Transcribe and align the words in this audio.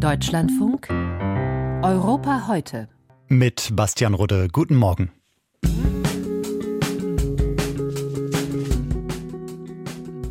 Deutschlandfunk 0.00 0.88
Europa 1.82 2.46
heute. 2.48 2.88
Mit 3.28 3.76
Bastian 3.76 4.14
Rudde. 4.14 4.48
Guten 4.50 4.74
Morgen. 4.74 5.10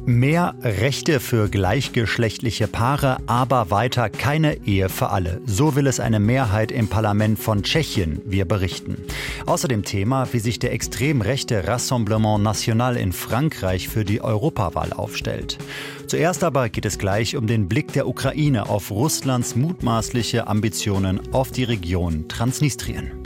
Mehr 0.09 0.55
Rechte 0.63 1.19
für 1.19 1.49
gleichgeschlechtliche 1.49 2.67
Paare, 2.67 3.17
aber 3.27 3.69
weiter 3.69 4.09
keine 4.09 4.65
Ehe 4.65 4.89
für 4.89 5.11
alle. 5.11 5.39
So 5.45 5.75
will 5.75 5.85
es 5.85 5.99
eine 5.99 6.19
Mehrheit 6.19 6.71
im 6.71 6.87
Parlament 6.87 7.37
von 7.37 7.61
Tschechien, 7.61 8.19
wir 8.25 8.45
berichten. 8.45 8.97
Außerdem 9.45 9.83
Thema, 9.83 10.27
wie 10.33 10.39
sich 10.39 10.57
der 10.57 10.73
extrem 10.73 11.21
rechte 11.21 11.67
Rassemblement 11.67 12.41
National 12.41 12.97
in 12.97 13.11
Frankreich 13.11 13.87
für 13.87 14.03
die 14.03 14.19
Europawahl 14.19 14.93
aufstellt. 14.93 15.59
Zuerst 16.07 16.43
aber 16.43 16.69
geht 16.69 16.85
es 16.85 16.97
gleich 16.97 17.35
um 17.35 17.45
den 17.45 17.69
Blick 17.69 17.93
der 17.93 18.07
Ukraine 18.07 18.67
auf 18.67 18.89
Russlands 18.89 19.55
mutmaßliche 19.55 20.47
Ambitionen 20.47 21.21
auf 21.35 21.51
die 21.51 21.65
Region 21.65 22.27
Transnistrien. 22.27 23.18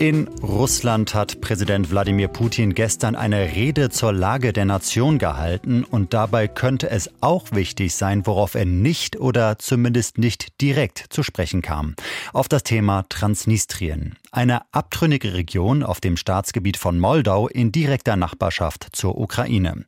In 0.00 0.28
Russland 0.42 1.14
hat 1.14 1.42
Präsident 1.42 1.90
Wladimir 1.90 2.28
Putin 2.28 2.72
gestern 2.72 3.14
eine 3.14 3.52
Rede 3.54 3.90
zur 3.90 4.14
Lage 4.14 4.54
der 4.54 4.64
Nation 4.64 5.18
gehalten 5.18 5.84
und 5.84 6.14
dabei 6.14 6.48
könnte 6.48 6.88
es 6.88 7.10
auch 7.20 7.52
wichtig 7.52 7.94
sein, 7.94 8.26
worauf 8.26 8.54
er 8.54 8.64
nicht 8.64 9.20
oder 9.20 9.58
zumindest 9.58 10.16
nicht 10.16 10.58
direkt 10.62 11.04
zu 11.10 11.22
sprechen 11.22 11.60
kam. 11.60 11.96
Auf 12.32 12.48
das 12.48 12.62
Thema 12.62 13.04
Transnistrien 13.10 14.16
eine 14.32 14.62
abtrünnige 14.72 15.34
Region 15.34 15.82
auf 15.82 16.00
dem 16.00 16.16
Staatsgebiet 16.16 16.76
von 16.76 16.98
Moldau 16.98 17.48
in 17.48 17.72
direkter 17.72 18.16
Nachbarschaft 18.16 18.88
zur 18.92 19.18
Ukraine. 19.18 19.84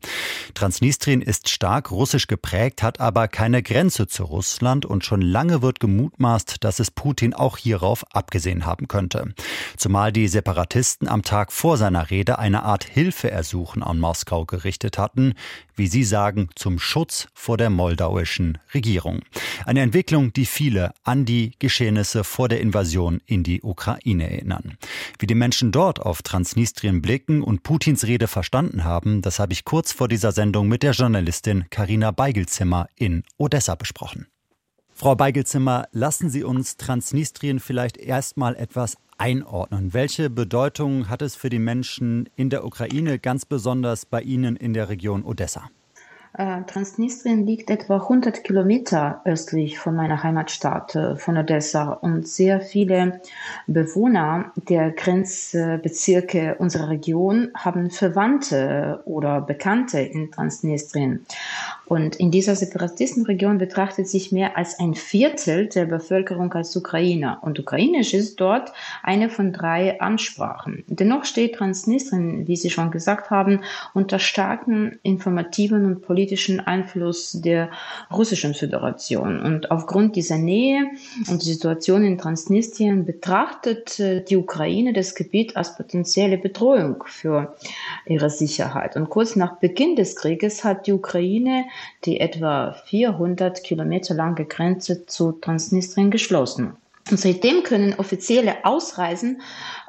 Transnistrien 0.54 1.22
ist 1.22 1.48
stark 1.48 1.90
russisch 1.90 2.26
geprägt, 2.26 2.82
hat 2.82 3.00
aber 3.00 3.28
keine 3.28 3.62
Grenze 3.62 4.06
zu 4.06 4.24
Russland 4.24 4.84
und 4.86 5.04
schon 5.04 5.22
lange 5.22 5.62
wird 5.62 5.80
gemutmaßt, 5.80 6.64
dass 6.64 6.80
es 6.80 6.90
Putin 6.90 7.34
auch 7.34 7.56
hierauf 7.56 8.04
abgesehen 8.12 8.66
haben 8.66 8.88
könnte. 8.88 9.34
Zumal 9.76 10.12
die 10.12 10.28
Separatisten 10.28 11.08
am 11.08 11.22
Tag 11.22 11.52
vor 11.52 11.76
seiner 11.76 12.10
Rede 12.10 12.38
eine 12.38 12.62
Art 12.64 12.84
Hilfeersuchen 12.84 13.82
an 13.82 13.98
Moskau 13.98 14.44
gerichtet 14.44 14.98
hatten, 14.98 15.34
wie 15.76 15.86
sie 15.86 16.04
sagen, 16.04 16.48
zum 16.54 16.78
Schutz 16.78 17.28
vor 17.34 17.56
der 17.56 17.70
moldauischen 17.70 18.58
Regierung. 18.74 19.20
Eine 19.64 19.80
Entwicklung, 19.80 20.32
die 20.32 20.46
viele 20.46 20.92
an 21.04 21.24
die 21.24 21.52
Geschehnisse 21.58 22.24
vor 22.24 22.48
der 22.48 22.60
Invasion 22.60 23.20
in 23.26 23.42
die 23.42 23.62
Ukraine 23.62 24.30
erinnern. 24.30 24.76
Wie 25.18 25.26
die 25.26 25.34
Menschen 25.34 25.72
dort 25.72 26.00
auf 26.00 26.22
Transnistrien 26.22 27.02
blicken 27.02 27.42
und 27.42 27.62
Putins 27.62 28.06
Rede 28.06 28.28
verstanden 28.28 28.84
haben, 28.84 29.22
das 29.22 29.38
habe 29.38 29.52
ich 29.52 29.64
kurz 29.64 29.92
vor 29.92 30.08
dieser 30.08 30.32
Sendung 30.32 30.68
mit 30.68 30.82
der 30.82 30.92
Journalistin 30.92 31.66
Karina 31.70 32.10
Beigelzimmer 32.10 32.88
in 32.96 33.22
Odessa 33.38 33.74
besprochen. 33.74 34.31
Frau 35.02 35.16
Beigelzimmer, 35.16 35.88
lassen 35.90 36.30
Sie 36.30 36.44
uns 36.44 36.76
Transnistrien 36.76 37.58
vielleicht 37.58 37.96
erstmal 37.96 38.54
etwas 38.54 38.96
einordnen. 39.18 39.92
Welche 39.92 40.30
Bedeutung 40.30 41.08
hat 41.08 41.22
es 41.22 41.34
für 41.34 41.50
die 41.50 41.58
Menschen 41.58 42.28
in 42.36 42.50
der 42.50 42.64
Ukraine, 42.64 43.18
ganz 43.18 43.44
besonders 43.44 44.06
bei 44.06 44.22
Ihnen 44.22 44.54
in 44.54 44.74
der 44.74 44.88
Region 44.88 45.24
Odessa? 45.24 45.70
Äh, 46.34 46.62
Transnistrien 46.62 47.44
liegt 47.44 47.68
etwa 47.68 47.96
100 47.96 48.42
Kilometer 48.42 49.20
östlich 49.26 49.78
von 49.78 49.94
meiner 49.94 50.22
Heimatstadt, 50.22 50.94
äh, 50.94 51.16
von 51.16 51.36
Odessa. 51.36 51.92
Und 51.92 52.26
sehr 52.26 52.62
viele 52.62 53.20
Bewohner 53.66 54.52
der 54.68 54.92
Grenzbezirke 54.92 56.54
unserer 56.58 56.88
Region 56.88 57.50
haben 57.54 57.90
Verwandte 57.90 59.02
oder 59.04 59.42
Bekannte 59.42 60.00
in 60.00 60.30
Transnistrien. 60.30 61.26
Und 61.92 62.16
in 62.16 62.30
dieser 62.30 62.56
Separatistenregion 62.56 63.58
betrachtet 63.58 64.08
sich 64.08 64.32
mehr 64.32 64.56
als 64.56 64.80
ein 64.80 64.94
Viertel 64.94 65.66
der 65.66 65.84
Bevölkerung 65.84 66.50
als 66.54 66.74
Ukrainer. 66.74 67.40
Und 67.42 67.60
Ukrainisch 67.60 68.14
ist 68.14 68.40
dort 68.40 68.72
eine 69.02 69.28
von 69.28 69.52
drei 69.52 70.00
Ansprachen. 70.00 70.84
Dennoch 70.86 71.26
steht 71.26 71.56
Transnistrien, 71.56 72.48
wie 72.48 72.56
Sie 72.56 72.70
schon 72.70 72.92
gesagt 72.92 73.28
haben, 73.28 73.60
unter 73.92 74.18
starken 74.18 75.00
informativen 75.02 75.84
und 75.84 76.00
politischen 76.00 76.60
Einfluss 76.60 77.32
der 77.32 77.68
Russischen 78.10 78.54
Föderation. 78.54 79.42
Und 79.42 79.70
aufgrund 79.70 80.16
dieser 80.16 80.38
Nähe 80.38 80.86
und 81.28 81.44
der 81.44 81.52
Situation 81.52 82.04
in 82.04 82.16
Transnistrien 82.16 83.04
betrachtet 83.04 84.00
äh, 84.00 84.24
die 84.24 84.38
Ukraine 84.38 84.94
das 84.94 85.14
Gebiet 85.14 85.58
als 85.58 85.76
potenzielle 85.76 86.38
Bedrohung 86.38 87.04
für 87.06 87.54
ihre 88.06 88.30
Sicherheit. 88.30 88.96
Und 88.96 89.10
kurz 89.10 89.36
nach 89.36 89.58
Beginn 89.58 89.94
des 89.94 90.16
Krieges 90.16 90.64
hat 90.64 90.86
die 90.86 90.94
Ukraine 90.94 91.66
die 92.04 92.20
etwa 92.20 92.72
400 92.86 93.62
Kilometer 93.62 94.14
lange 94.14 94.44
Grenze 94.44 95.06
zu 95.06 95.32
Transnistrien 95.32 96.10
geschlossen. 96.10 96.76
Und 97.10 97.18
seitdem 97.18 97.62
können 97.62 97.94
offizielle 97.94 98.64
Ausreisen 98.64 99.42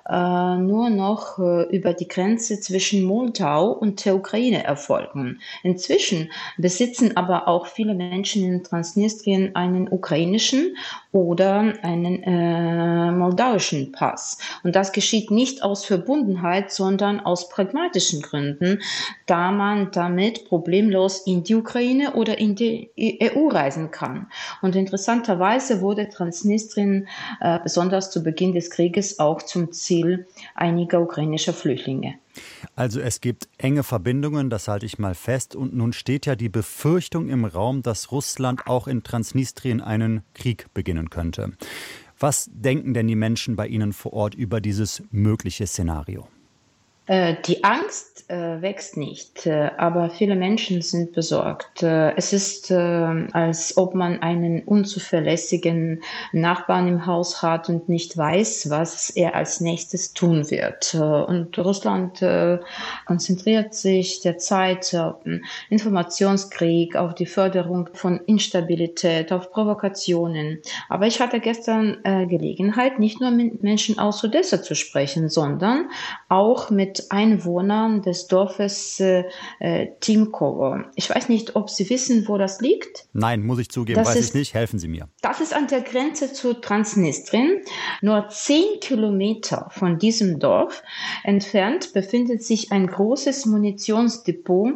äh, 0.10 0.58
nur 0.58 0.90
noch 0.90 1.40
äh, 1.40 1.64
über 1.76 1.94
die 1.94 2.10
Grenze 2.10 2.60
zwischen 2.60 3.04
Moldau 3.06 3.72
und 3.72 4.04
der 4.04 4.16
Ukraine 4.16 4.64
erfolgen. 4.64 5.40
Inzwischen 5.64 6.30
besitzen 6.58 7.16
aber 7.16 7.48
auch 7.48 7.68
viele 7.68 7.94
Menschen 7.94 8.44
in 8.44 8.64
Transnistrien 8.64 9.56
einen 9.56 9.88
ukrainischen 9.90 10.76
oder 11.14 11.74
einen 11.84 12.24
äh, 12.24 13.12
moldauischen 13.12 13.94
Pass. 13.94 14.40
Und 14.64 14.76
das 14.76 14.92
geschieht 14.92 15.32
nicht 15.32 15.64
aus 15.64 15.86
Verbundenheit, 15.86 16.72
sondern 16.72 17.22
aus 17.22 17.48
pragmatischen 17.48 18.22
Gründen, 18.22 18.82
da 19.26 19.52
man 19.52 19.92
damit 19.92 20.50
problemlos 20.50 21.20
in 21.26 21.44
die 21.44 21.56
Ukraine 21.56 22.14
oder 22.16 22.40
in 22.40 22.56
die 22.56 22.90
EU 23.22 23.48
reisen 23.48 23.92
kann. 23.92 24.28
Und 24.62 24.76
interessanterweise 24.76 25.80
wurde 25.80 26.10
Transnistrien 26.10 27.08
äh, 27.40 27.60
besonders 27.64 28.12
zu 28.12 28.22
Beginn 28.22 28.54
des 28.54 28.70
Krieges 28.70 29.20
auch 29.20 29.42
zum 29.42 29.72
Ziel 29.72 29.93
Ziel 29.94 30.26
einiger 30.56 31.02
ukrainischer 31.02 31.54
Flüchtlinge. 31.54 32.16
Also 32.76 33.00
es 33.00 33.22
gibt 33.22 33.48
enge 33.58 33.84
Verbindungen, 33.84 34.50
das 34.50 34.68
halte 34.68 34.86
ich 34.86 34.98
mal 34.98 35.14
fest. 35.14 35.56
Und 35.56 35.76
nun 35.76 35.94
steht 35.94 36.26
ja 36.26 36.36
die 36.36 36.50
Befürchtung 36.50 37.30
im 37.30 37.46
Raum, 37.46 37.84
dass 37.84 38.12
Russland 38.12 38.66
auch 38.66 38.88
in 38.88 39.04
Transnistrien 39.04 39.82
einen 39.82 40.24
Krieg 40.34 40.68
beginnen 40.74 41.10
könnte. 41.10 41.52
Was 42.20 42.50
denken 42.52 42.94
denn 42.94 43.08
die 43.08 43.16
Menschen 43.16 43.56
bei 43.56 43.68
Ihnen 43.68 43.94
vor 43.94 44.14
Ort 44.14 44.34
über 44.34 44.62
dieses 44.62 45.04
mögliche 45.12 45.68
Szenario? 45.68 46.28
Äh, 47.06 47.36
die 47.46 47.66
Angst 47.66 48.30
äh, 48.30 48.62
wächst 48.62 48.96
nicht, 48.96 49.46
äh, 49.46 49.72
aber 49.78 50.10
viele 50.10 50.36
Menschen 50.36 50.82
sind 50.82 51.12
besorgt. 51.12 51.84
Es 51.84 52.32
ist, 52.32 52.72
als 52.72 53.78
ob 53.78 53.94
man 53.96 54.22
einen 54.22 54.64
unzuverlässigen 54.64 56.02
Nachbarn 56.32 56.88
im 56.88 57.06
Haus 57.06 57.42
hat 57.42 57.68
und 57.68 57.90
nicht 57.90 58.18
weiß, 58.18 58.70
was 58.70 59.10
er 59.10 59.36
als 59.36 59.60
nächstes 59.60 60.14
tun 60.14 60.50
wird. 60.50 60.96
Und 60.96 61.58
Russland 61.58 62.24
konzentriert 63.06 63.74
sich 63.74 64.22
derzeit 64.22 64.94
auf 64.96 65.24
den 65.24 65.46
Informationskrieg, 65.70 66.96
auf 66.96 67.16
die 67.16 67.26
Förderung 67.26 67.90
von 67.94 68.22
Instabilität, 68.26 69.32
auf 69.32 69.52
Provokationen. 69.52 70.60
Aber 70.90 71.08
ich 71.08 71.20
hatte 71.20 71.40
gestern 71.40 71.98
Gelegenheit, 72.04 73.00
nicht 73.00 73.20
nur 73.20 73.32
mit 73.32 73.64
Menschen 73.64 74.00
aus 74.00 74.24
Odessa 74.24 74.62
zu 74.62 74.76
sprechen, 74.76 75.30
sondern 75.30 75.90
auch 76.30 76.70
mit 76.70 76.93
mit 76.94 77.12
Einwohnern 77.12 78.04
des 78.04 78.28
Dorfes 78.28 79.00
äh, 79.00 79.24
äh, 79.60 79.88
Timkovo. 80.00 80.78
Ich 80.94 81.10
weiß 81.10 81.28
nicht, 81.28 81.56
ob 81.56 81.72
Sie 81.72 81.90
wissen, 81.90 82.28
wo 82.28 82.38
das 82.38 82.62
liegt. 82.62 83.08
Nein, 83.14 83.42
muss 83.42 83.58
ich 83.58 83.70
zugeben, 83.70 84.00
das 84.00 84.10
weiß 84.10 84.18
ist, 84.18 84.28
ich 84.30 84.34
nicht. 84.36 84.54
Helfen 84.54 84.78
Sie 84.78 84.88
mir. 84.88 85.08
Das 85.22 85.42
ist 85.42 85.56
an 85.56 85.68
der 85.68 85.82
Grenze 85.82 86.32
zu 86.34 86.54
Transnistrien. 86.54 87.62
Nur 88.02 88.28
zehn 88.30 88.80
Kilometer 88.80 89.70
von 89.72 89.98
diesem 89.98 90.38
Dorf 90.38 90.84
entfernt 91.24 91.94
befindet 91.94 92.44
sich 92.44 92.72
ein 92.72 92.86
großes 92.86 93.48
Munitionsdepot 93.48 94.74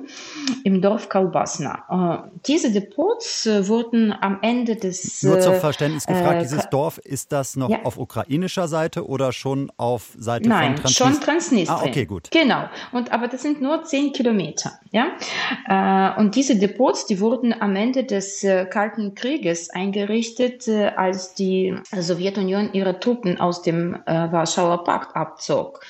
im 0.63 0.81
Dorf 0.81 1.09
Kalbasna. 1.09 2.23
Äh, 2.25 2.29
diese 2.47 2.71
Depots 2.71 3.45
äh, 3.45 3.67
wurden 3.67 4.11
am 4.11 4.39
Ende 4.41 4.75
des... 4.75 5.21
Nur 5.21 5.39
zum 5.39 5.53
äh, 5.53 5.59
Verständnis 5.59 6.07
gefragt, 6.07 6.41
dieses 6.41 6.67
Dorf, 6.69 6.97
ist 6.97 7.31
das 7.31 7.55
noch 7.55 7.69
ja. 7.69 7.83
auf 7.83 7.99
ukrainischer 7.99 8.67
Seite 8.67 9.05
oder 9.05 9.31
schon 9.31 9.71
auf 9.77 10.15
Seite 10.17 10.49
Nein, 10.49 10.77
von 10.77 10.85
Transnistrien? 10.85 11.13
schon 11.13 11.21
Transnistrien. 11.21 11.79
Ah, 11.79 11.85
okay, 11.85 12.06
gut. 12.07 12.31
Genau. 12.31 12.69
Und, 12.91 13.11
aber 13.11 13.27
das 13.27 13.41
sind 13.41 13.61
nur 13.61 13.83
zehn 13.83 14.13
Kilometer. 14.13 14.79
Ja? 14.91 15.11
Äh, 15.67 16.19
und 16.19 16.35
diese 16.35 16.55
Depots, 16.55 17.05
die 17.05 17.19
wurden 17.19 17.53
am 17.59 17.75
Ende 17.75 18.03
des 18.03 18.43
äh, 18.43 18.65
Kalten 18.65 19.15
Krieges 19.15 19.69
eingerichtet, 19.69 20.67
äh, 20.67 20.87
als 20.95 21.33
die 21.33 21.75
Sowjetunion 21.91 22.73
ihre 22.73 22.99
Truppen 22.99 23.39
aus 23.39 23.61
dem 23.61 23.97
Warschauer 24.05 24.83
Pakt 24.83 25.15
abzog. 25.15 25.81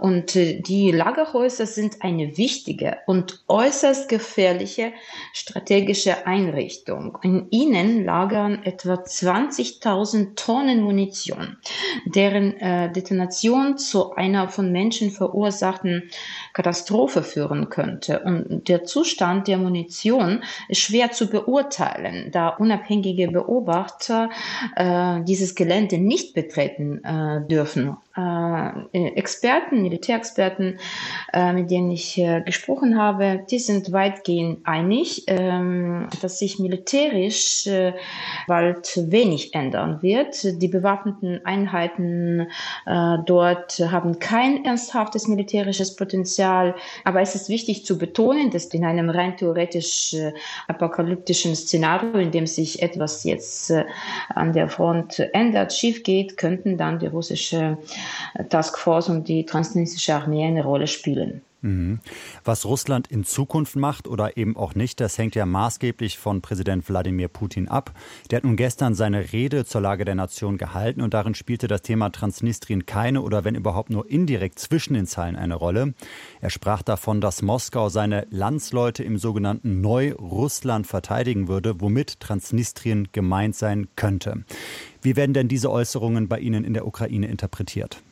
Und 0.00 0.34
die 0.34 0.90
Lagerhäuser 0.90 1.66
sind 1.66 2.02
eine 2.02 2.36
wichtige 2.36 2.98
und 3.06 3.42
äußerst 3.48 4.08
gefährliche 4.08 4.92
strategische 5.32 6.26
Einrichtung. 6.26 7.18
In 7.22 7.48
ihnen 7.50 8.04
lagern 8.04 8.62
etwa 8.64 8.94
20.000 8.94 10.34
Tonnen 10.36 10.82
Munition, 10.82 11.56
deren 12.06 12.92
Detonation 12.92 13.78
zu 13.78 14.14
einer 14.14 14.48
von 14.48 14.72
Menschen 14.72 15.10
verursachten 15.14 16.10
Katastrophe 16.52 17.22
führen 17.22 17.70
könnte. 17.70 18.20
Und 18.20 18.68
der 18.68 18.84
Zustand 18.84 19.48
der 19.48 19.58
Munition 19.58 20.42
ist 20.68 20.80
schwer 20.80 21.12
zu 21.12 21.28
beurteilen, 21.28 22.30
da 22.30 22.48
unabhängige 22.48 23.28
Beobachter 23.28 24.30
äh, 24.76 25.22
dieses 25.22 25.54
Gelände 25.54 25.98
nicht 25.98 26.34
betreten 26.34 27.02
äh, 27.04 27.46
dürfen. 27.46 27.96
Äh, 28.16 28.70
Experten, 28.92 29.82
Militärexperten, 29.82 30.78
äh, 31.32 31.52
mit 31.52 31.68
denen 31.72 31.90
ich 31.90 32.16
äh, 32.16 32.42
gesprochen 32.42 32.96
habe, 32.96 33.44
die 33.50 33.58
sind 33.58 33.90
weitgehend 33.90 34.60
einig, 34.64 35.24
ähm, 35.26 36.06
dass 36.22 36.38
sich 36.38 36.60
militärisch 36.60 37.68
bald 38.46 39.10
wenig 39.10 39.54
ändern 39.54 40.00
wird. 40.02 40.62
Die 40.62 40.68
bewaffneten 40.68 41.44
Einheiten 41.44 42.46
dort 42.84 43.78
haben 43.78 44.18
kein 44.18 44.64
ernsthaftes 44.64 45.03
militärisches 45.28 45.96
Potenzial, 45.96 46.74
aber 47.04 47.20
es 47.20 47.34
ist 47.34 47.48
wichtig 47.48 47.84
zu 47.84 47.98
betonen, 47.98 48.50
dass 48.50 48.66
in 48.66 48.84
einem 48.84 49.10
rein 49.10 49.36
theoretisch 49.36 50.16
apokalyptischen 50.68 51.54
Szenario, 51.54 52.18
in 52.18 52.30
dem 52.30 52.46
sich 52.46 52.82
etwas 52.82 53.24
jetzt 53.24 53.72
an 54.34 54.52
der 54.52 54.68
Front 54.68 55.18
ändert, 55.32 55.72
schief 55.72 56.02
geht, 56.02 56.36
könnten 56.36 56.76
dann 56.76 56.98
die 56.98 57.06
russische 57.06 57.78
Taskforce 58.48 59.08
und 59.08 59.28
die 59.28 59.44
transnistrische 59.46 60.14
Armee 60.14 60.44
eine 60.44 60.64
Rolle 60.64 60.86
spielen. 60.86 61.42
Mhm. 61.64 62.00
Was 62.44 62.66
Russland 62.66 63.08
in 63.08 63.24
Zukunft 63.24 63.74
macht 63.74 64.06
oder 64.06 64.36
eben 64.36 64.54
auch 64.54 64.74
nicht, 64.74 65.00
das 65.00 65.16
hängt 65.16 65.34
ja 65.34 65.46
maßgeblich 65.46 66.18
von 66.18 66.42
Präsident 66.42 66.86
Wladimir 66.90 67.28
Putin 67.28 67.68
ab. 67.68 67.94
Der 68.30 68.36
hat 68.36 68.44
nun 68.44 68.56
gestern 68.56 68.94
seine 68.94 69.32
Rede 69.32 69.64
zur 69.64 69.80
Lage 69.80 70.04
der 70.04 70.14
Nation 70.14 70.58
gehalten 70.58 71.00
und 71.00 71.14
darin 71.14 71.34
spielte 71.34 71.66
das 71.66 71.80
Thema 71.80 72.10
Transnistrien 72.10 72.84
keine 72.84 73.22
oder 73.22 73.44
wenn 73.44 73.54
überhaupt 73.54 73.88
nur 73.88 74.10
indirekt 74.10 74.58
zwischen 74.58 74.92
den 74.92 75.06
Zeilen 75.06 75.36
eine 75.36 75.54
Rolle. 75.54 75.94
Er 76.42 76.50
sprach 76.50 76.82
davon, 76.82 77.22
dass 77.22 77.40
Moskau 77.40 77.88
seine 77.88 78.26
Landsleute 78.28 79.02
im 79.02 79.16
sogenannten 79.16 79.80
Neu-Russland 79.80 80.86
verteidigen 80.86 81.48
würde, 81.48 81.80
womit 81.80 82.20
Transnistrien 82.20 83.08
gemeint 83.12 83.56
sein 83.56 83.88
könnte. 83.96 84.44
Wie 85.00 85.16
werden 85.16 85.32
denn 85.32 85.48
diese 85.48 85.70
Äußerungen 85.70 86.28
bei 86.28 86.40
Ihnen 86.40 86.62
in 86.62 86.74
der 86.74 86.86
Ukraine 86.86 87.28
interpretiert? 87.28 88.02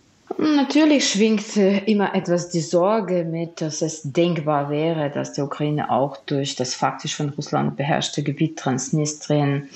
Natürlich 0.42 1.08
schwingt 1.08 1.56
äh, 1.56 1.78
immer 1.84 2.14
etwas 2.16 2.50
die 2.50 2.60
Sorge 2.60 3.24
mit, 3.24 3.60
dass 3.60 3.80
es 3.80 4.02
denkbar 4.02 4.70
wäre, 4.70 5.08
dass 5.08 5.32
die 5.34 5.40
Ukraine 5.40 5.88
auch 5.90 6.16
durch 6.16 6.56
das 6.56 6.74
faktisch 6.74 7.14
von 7.14 7.28
Russland 7.30 7.76
beherrschte 7.76 8.24
Gebiet 8.24 8.58
Transnistrien 8.58 9.68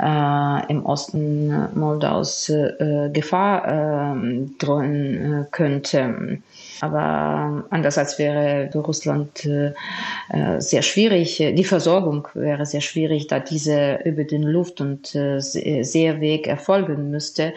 äh, 0.00 0.66
im 0.70 0.86
Osten 0.86 1.68
Moldaus 1.76 2.48
äh, 2.48 3.10
Gefahr 3.12 4.14
äh, 4.16 4.46
drohen 4.58 5.42
äh, 5.42 5.46
könnte. 5.50 6.38
Aber 6.82 7.64
andererseits 7.70 8.18
wäre 8.18 8.68
für 8.72 8.80
Russland 8.80 9.46
äh, 9.46 9.72
sehr 10.58 10.82
schwierig, 10.82 11.36
die 11.36 11.62
Versorgung 11.64 12.26
wäre 12.34 12.66
sehr 12.66 12.80
schwierig, 12.80 13.28
da 13.28 13.38
diese 13.38 14.00
über 14.04 14.24
den 14.24 14.42
Luft- 14.42 14.80
und 14.80 15.14
äh, 15.14 15.38
Seeweg 15.38 16.48
erfolgen 16.48 17.08
müsste. 17.12 17.54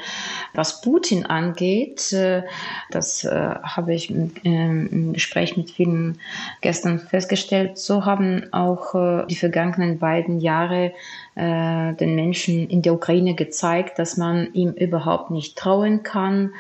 Was 0.54 0.80
Putin 0.82 1.26
angeht, 1.26 2.14
äh, 2.14 2.44
das 2.92 3.24
äh, 3.24 3.32
habe 3.32 3.96
ich 3.96 4.12
im, 4.12 4.32
im, 4.44 5.14
Gespräch 5.14 5.58
mit 5.58 5.72
vielen 5.72 6.20
gestern 6.62 7.00
festgestellt, 7.00 7.80
so 7.80 8.06
haben 8.06 8.54
auch 8.54 8.94
äh, 8.94 9.26
die 9.26 9.36
vergangenen 9.38 9.98
beiden 9.98 10.40
Jahre 10.40 10.92
äh, 11.36 11.94
den 11.94 12.16
Menschen 12.16 12.70
in 12.70 12.82
der 12.82 12.94
Ukraine 12.94 13.36
gezeigt, 13.36 14.00
dass 14.00 14.18
man 14.18 14.54
ihm 14.54 14.72
überhaupt 14.72 15.32
nicht 15.32 15.58
trauen 15.58 16.04
kann. 16.04 16.54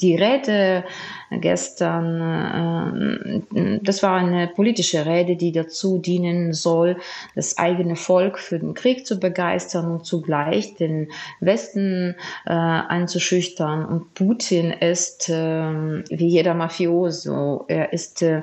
Die 0.00 0.16
Rede 0.16 0.84
gestern, 1.30 3.44
äh, 3.54 3.78
das 3.82 4.02
war 4.02 4.16
eine 4.16 4.48
politische 4.48 5.06
Rede, 5.06 5.36
die 5.36 5.52
dazu 5.52 5.98
dienen 5.98 6.52
soll, 6.52 6.96
das 7.34 7.58
eigene 7.58 7.96
Volk 7.96 8.38
für 8.38 8.58
den 8.58 8.74
Krieg 8.74 9.06
zu 9.06 9.20
begeistern 9.20 9.90
und 9.90 10.06
zugleich 10.06 10.74
den 10.76 11.08
Westen 11.40 12.14
äh, 12.46 12.52
einzuschüchtern. 12.52 13.84
Und 13.84 14.14
Putin 14.14 14.70
ist 14.70 15.28
äh, 15.28 15.34
wie 15.34 16.28
jeder 16.28 16.54
Mafioso, 16.54 17.64
er 17.68 17.92
ist 17.92 18.22
äh, 18.22 18.42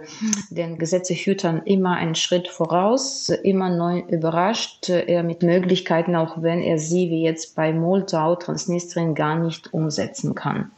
den 0.50 0.78
Gesetzehütern 0.78 1.62
immer 1.66 1.96
einen 1.96 2.16
Schritt 2.16 2.48
voraus, 2.48 3.30
immer 3.30 3.70
neu 3.70 4.00
überrascht, 4.08 4.90
er 4.90 5.24
mit 5.24 5.44
Möglichkeiten, 5.80 6.16
auch 6.16 6.42
wenn 6.42 6.62
er 6.62 6.78
sie 6.78 7.10
wie 7.10 7.24
jetzt 7.24 7.56
bei 7.56 7.72
Moldau, 7.72 8.36
Transnistrien 8.36 9.16
gar 9.16 9.38
nicht 9.38 9.74
umsetzen 9.74 10.36
kann. 10.36 10.72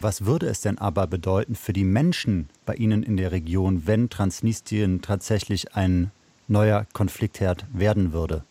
Was 0.00 0.24
würde 0.24 0.46
es 0.46 0.60
denn 0.60 0.78
aber 0.78 1.08
bedeuten 1.08 1.56
für 1.56 1.72
die 1.72 1.84
Menschen 1.84 2.48
bei 2.64 2.74
Ihnen 2.74 3.02
in 3.02 3.16
der 3.16 3.32
Region, 3.32 3.82
wenn 3.86 4.08
Transnistrien 4.08 5.02
tatsächlich 5.02 5.74
ein 5.74 6.12
neuer 6.46 6.86
Konfliktherd 6.92 7.66
werden 7.72 8.12
würde? 8.12 8.44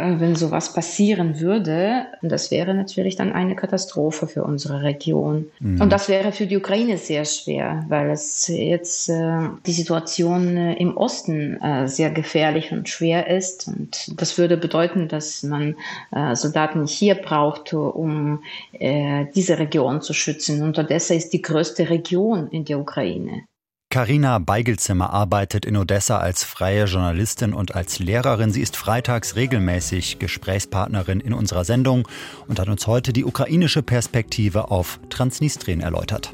Äh, 0.00 0.20
wenn 0.20 0.34
sowas 0.34 0.72
passieren 0.72 1.40
würde, 1.40 2.06
das 2.22 2.50
wäre 2.50 2.74
natürlich 2.74 3.16
dann 3.16 3.32
eine 3.32 3.54
Katastrophe 3.54 4.26
für 4.26 4.44
unsere 4.44 4.82
Region. 4.82 5.46
Mhm. 5.60 5.80
Und 5.80 5.92
das 5.92 6.08
wäre 6.08 6.32
für 6.32 6.46
die 6.46 6.56
Ukraine 6.56 6.96
sehr 6.96 7.24
schwer, 7.24 7.84
weil 7.88 8.10
es 8.10 8.48
jetzt 8.48 9.08
äh, 9.08 9.40
die 9.66 9.72
Situation 9.72 10.56
äh, 10.56 10.74
im 10.74 10.96
Osten 10.96 11.60
äh, 11.60 11.86
sehr 11.86 12.10
gefährlich 12.10 12.72
und 12.72 12.88
schwer 12.88 13.28
ist. 13.28 13.68
Und 13.68 14.20
das 14.20 14.38
würde 14.38 14.56
bedeuten, 14.56 15.08
dass 15.08 15.42
man 15.42 15.76
äh, 16.12 16.34
Soldaten 16.34 16.86
hier 16.86 17.16
braucht, 17.16 17.72
um 17.74 18.42
äh, 18.72 19.26
diese 19.34 19.58
Region 19.58 20.00
zu 20.00 20.14
schützen. 20.14 20.62
Und 20.62 20.78
Odessa 20.78 21.14
ist 21.14 21.32
die 21.32 21.42
größte 21.42 21.90
Region 21.90 22.48
in 22.48 22.64
der 22.64 22.78
Ukraine. 22.78 23.44
Karina 23.92 24.38
Beigelzimmer 24.38 25.12
arbeitet 25.12 25.64
in 25.64 25.76
Odessa 25.76 26.18
als 26.18 26.44
freie 26.44 26.84
Journalistin 26.84 27.52
und 27.52 27.74
als 27.74 27.98
Lehrerin. 27.98 28.52
Sie 28.52 28.62
ist 28.62 28.76
freitags 28.76 29.34
regelmäßig 29.34 30.20
Gesprächspartnerin 30.20 31.18
in 31.18 31.32
unserer 31.34 31.64
Sendung 31.64 32.06
und 32.46 32.60
hat 32.60 32.68
uns 32.68 32.86
heute 32.86 33.12
die 33.12 33.24
ukrainische 33.24 33.82
Perspektive 33.82 34.70
auf 34.70 35.00
Transnistrien 35.08 35.80
erläutert. 35.80 36.30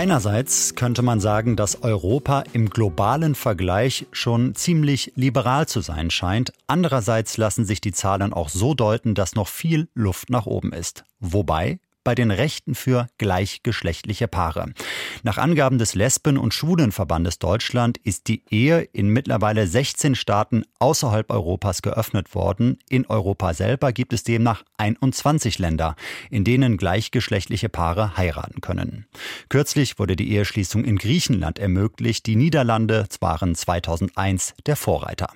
Einerseits 0.00 0.76
könnte 0.76 1.02
man 1.02 1.20
sagen, 1.20 1.56
dass 1.56 1.82
Europa 1.82 2.44
im 2.54 2.70
globalen 2.70 3.34
Vergleich 3.34 4.06
schon 4.12 4.54
ziemlich 4.54 5.12
liberal 5.14 5.68
zu 5.68 5.82
sein 5.82 6.08
scheint. 6.08 6.54
Andererseits 6.66 7.36
lassen 7.36 7.66
sich 7.66 7.82
die 7.82 7.92
Zahlen 7.92 8.32
auch 8.32 8.48
so 8.48 8.72
deuten, 8.72 9.14
dass 9.14 9.34
noch 9.34 9.46
viel 9.46 9.90
Luft 9.92 10.30
nach 10.30 10.46
oben 10.46 10.72
ist. 10.72 11.04
Wobei 11.18 11.80
bei 12.04 12.14
den 12.14 12.30
Rechten 12.30 12.74
für 12.74 13.08
gleichgeschlechtliche 13.18 14.28
Paare. 14.28 14.72
Nach 15.22 15.38
Angaben 15.38 15.78
des 15.78 15.94
Lesben- 15.94 16.38
und 16.38 16.54
Schwulenverbandes 16.54 17.38
Deutschland 17.38 17.98
ist 17.98 18.28
die 18.28 18.42
Ehe 18.50 18.80
in 18.80 19.08
mittlerweile 19.08 19.66
16 19.66 20.14
Staaten 20.14 20.64
außerhalb 20.78 21.30
Europas 21.30 21.82
geöffnet 21.82 22.34
worden. 22.34 22.78
In 22.88 23.06
Europa 23.06 23.54
selber 23.54 23.92
gibt 23.92 24.12
es 24.12 24.22
demnach 24.22 24.64
21 24.78 25.58
Länder, 25.58 25.96
in 26.30 26.44
denen 26.44 26.76
gleichgeschlechtliche 26.76 27.68
Paare 27.68 28.16
heiraten 28.16 28.60
können. 28.60 29.06
Kürzlich 29.48 29.98
wurde 29.98 30.16
die 30.16 30.32
Eheschließung 30.32 30.84
in 30.84 30.96
Griechenland 30.96 31.58
ermöglicht. 31.58 32.26
Die 32.26 32.36
Niederlande 32.36 33.06
waren 33.20 33.54
2001 33.54 34.54
der 34.66 34.76
Vorreiter. 34.76 35.28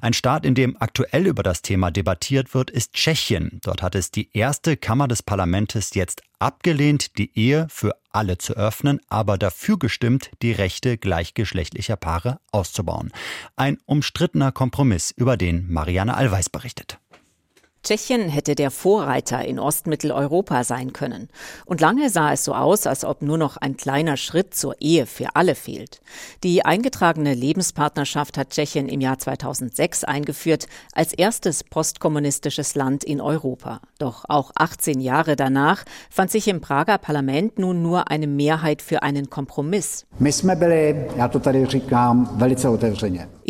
Ein 0.00 0.12
Staat, 0.12 0.46
in 0.46 0.54
dem 0.54 0.76
aktuell 0.80 1.26
über 1.26 1.42
das 1.42 1.62
Thema 1.62 1.90
debattiert 1.90 2.54
wird, 2.54 2.70
ist 2.70 2.94
Tschechien. 2.94 3.60
Dort 3.62 3.82
hat 3.82 3.94
es 3.94 4.10
die 4.10 4.30
erste 4.32 4.76
Kammer 4.76 5.08
des 5.08 5.22
Parlaments 5.22 5.94
jetzt 5.94 6.22
abgelehnt, 6.38 7.18
die 7.18 7.36
Ehe 7.38 7.66
für 7.70 7.94
alle 8.10 8.38
zu 8.38 8.54
öffnen, 8.54 9.00
aber 9.08 9.38
dafür 9.38 9.78
gestimmt, 9.78 10.30
die 10.42 10.52
Rechte 10.52 10.96
gleichgeschlechtlicher 10.96 11.96
Paare 11.96 12.40
auszubauen. 12.50 13.12
Ein 13.56 13.78
umstrittener 13.84 14.52
Kompromiss, 14.52 15.10
über 15.10 15.36
den 15.36 15.70
Marianne 15.70 16.16
Allweis 16.16 16.48
berichtet. 16.48 16.98
Tschechien 17.82 18.28
hätte 18.28 18.54
der 18.54 18.70
Vorreiter 18.70 19.42
in 19.44 19.58
Ostmitteleuropa 19.58 20.64
sein 20.64 20.92
können. 20.92 21.28
Und 21.64 21.80
lange 21.80 22.10
sah 22.10 22.32
es 22.32 22.44
so 22.44 22.54
aus, 22.54 22.86
als 22.86 23.06
ob 23.06 23.22
nur 23.22 23.38
noch 23.38 23.56
ein 23.56 23.78
kleiner 23.78 24.18
Schritt 24.18 24.54
zur 24.54 24.76
Ehe 24.80 25.06
für 25.06 25.28
alle 25.34 25.54
fehlt. 25.54 26.02
Die 26.44 26.64
eingetragene 26.64 27.32
Lebenspartnerschaft 27.32 28.36
hat 28.36 28.50
Tschechien 28.50 28.88
im 28.88 29.00
Jahr 29.00 29.18
2006 29.18 30.04
eingeführt, 30.04 30.66
als 30.92 31.14
erstes 31.14 31.64
postkommunistisches 31.64 32.74
Land 32.74 33.02
in 33.02 33.20
Europa. 33.20 33.80
Doch 33.98 34.26
auch 34.28 34.52
18 34.56 35.00
Jahre 35.00 35.34
danach 35.34 35.84
fand 36.10 36.30
sich 36.30 36.48
im 36.48 36.60
Prager 36.60 36.98
Parlament 36.98 37.58
nun 37.58 37.82
nur 37.82 38.10
eine 38.10 38.26
Mehrheit 38.26 38.82
für 38.82 39.02
einen 39.02 39.30
Kompromiss. 39.30 40.06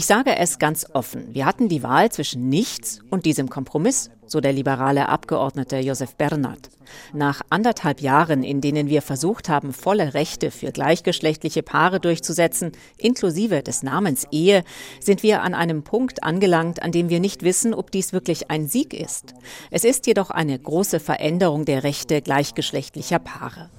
Ich 0.01 0.07
sage 0.07 0.35
es 0.35 0.59
ganz 0.59 0.87
offen. 0.95 1.35
Wir 1.35 1.45
hatten 1.45 1.69
die 1.69 1.83
Wahl 1.83 2.11
zwischen 2.11 2.49
nichts 2.49 3.01
und 3.11 3.27
diesem 3.27 3.51
Kompromiss 3.51 4.11
so 4.25 4.41
der 4.41 4.55
liberale 4.55 5.11
Abgeordnete 5.11 5.77
Josef 5.77 6.15
Bernhard. 6.15 6.71
Nach 7.13 7.41
anderthalb 7.51 8.01
Jahren, 8.01 8.43
in 8.43 8.61
denen 8.61 8.89
wir 8.89 9.03
versucht 9.03 9.49
haben, 9.49 9.73
volle 9.73 10.15
Rechte 10.15 10.51
für 10.51 10.73
gleichgeschlechtliche 10.73 11.63
Paare 11.63 12.01
durchzusetzen, 12.01 12.73
inklusive 12.99 13.63
des 13.63 13.83
Namens 13.83 14.27
Ehe, 14.31 14.65
sind 15.01 15.23
wir 15.23 15.43
an 15.43 15.55
einem 15.55 15.83
Punkt 15.83 16.23
angelangt, 16.23 16.83
an 16.83 16.93
dem 16.93 17.09
wir 17.09 17.21
nicht 17.21 17.43
wissen, 17.43 17.75
ob 17.75 17.91
dies 17.91 18.13
wirklich 18.13 18.51
ein 18.51 18.67
Sieg 18.67 18.95
ist. 18.95 19.35
Es 19.71 19.85
ist 19.85 20.07
jedoch 20.07 20.31
eine 20.31 20.59
große 20.59 21.01
Veränderung 21.01 21.65
der 21.65 21.85
Rechte 21.85 22.23
gleichgeschlechtlicher 22.23 23.19
Paare. 23.19 23.71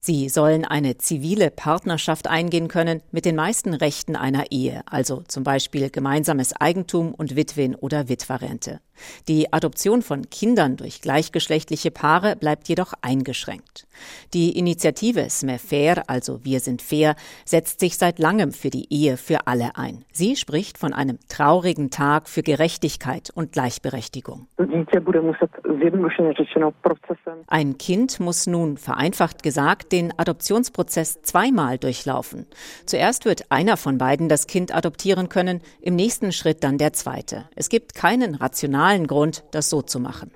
Sie 0.00 0.28
sollen 0.28 0.64
eine 0.64 0.98
zivile 0.98 1.50
Partnerschaft 1.50 2.28
eingehen 2.28 2.68
können 2.68 3.02
mit 3.12 3.24
den 3.24 3.36
meisten 3.36 3.74
Rechten 3.74 4.16
einer 4.16 4.50
Ehe, 4.50 4.82
also 4.86 5.22
zum 5.28 5.44
Beispiel 5.44 5.90
gemeinsames 5.90 6.54
Eigentum 6.54 7.14
und 7.14 7.36
Witwen- 7.36 7.74
oder 7.74 8.08
Witwerrente. 8.08 8.80
Die 9.28 9.52
Adoption 9.52 10.02
von 10.02 10.28
Kindern 10.30 10.76
durch 10.76 11.00
gleichgeschlechtliche 11.00 11.90
Paare 11.90 12.36
bleibt 12.36 12.68
jedoch 12.68 12.92
eingeschränkt. 13.02 13.86
Die 14.34 14.58
Initiative 14.58 15.28
Sme 15.30 15.58
Fair, 15.58 16.02
also 16.08 16.44
Wir 16.44 16.60
sind 16.60 16.82
fair, 16.82 17.14
setzt 17.44 17.80
sich 17.80 17.96
seit 17.96 18.18
langem 18.18 18.52
für 18.52 18.70
die 18.70 18.92
Ehe 18.92 19.16
für 19.16 19.46
alle 19.46 19.76
ein. 19.76 20.04
Sie 20.12 20.36
spricht 20.36 20.78
von 20.78 20.92
einem 20.92 21.18
traurigen 21.28 21.90
Tag 21.90 22.28
für 22.28 22.42
Gerechtigkeit 22.42 23.30
und 23.34 23.52
Gleichberechtigung. 23.52 24.46
Ein 27.46 27.78
Kind 27.78 28.20
muss 28.20 28.46
nun, 28.46 28.76
vereinfacht 28.76 29.42
gesagt, 29.42 29.92
den 29.92 30.18
Adoptionsprozess 30.18 31.22
zweimal 31.22 31.78
durchlaufen. 31.78 32.46
Zuerst 32.86 33.24
wird 33.24 33.50
einer 33.50 33.76
von 33.76 33.98
beiden 33.98 34.28
das 34.28 34.46
Kind 34.46 34.74
adoptieren 34.74 35.28
können, 35.28 35.60
im 35.80 35.96
nächsten 35.96 36.32
Schritt 36.32 36.64
dann 36.64 36.78
der 36.78 36.92
zweite. 36.92 37.48
Es 37.54 37.68
gibt 37.68 37.94
keinen 37.94 38.34
rationalen 38.34 38.91
Grund, 39.00 39.44
das 39.50 39.70
so 39.70 39.82
zu 39.82 39.98
machen, 39.98 40.30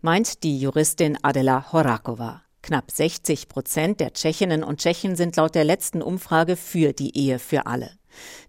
meint 0.00 0.42
die 0.42 0.58
Juristin 0.58 1.18
Adela 1.22 1.72
Horakova. 1.72 2.42
Knapp 2.62 2.90
60 2.90 3.48
Prozent 3.48 4.00
der 4.00 4.12
Tschechinnen 4.12 4.64
und 4.64 4.80
Tschechen 4.80 5.16
sind 5.16 5.36
laut 5.36 5.54
der 5.54 5.64
letzten 5.64 6.02
Umfrage 6.02 6.56
für 6.56 6.92
die 6.92 7.16
Ehe 7.16 7.38
für 7.38 7.66
alle. 7.66 7.90